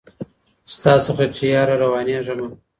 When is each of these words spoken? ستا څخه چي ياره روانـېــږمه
ستا 0.73 0.93
څخه 1.05 1.25
چي 1.35 1.45
ياره 1.53 1.75
روانـېــږمه 1.83 2.47